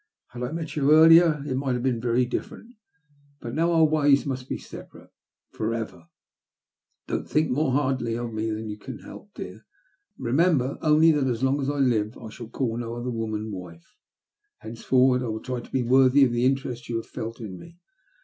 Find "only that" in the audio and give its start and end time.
10.81-11.27